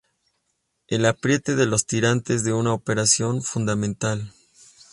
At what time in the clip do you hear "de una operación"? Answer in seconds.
2.43-3.43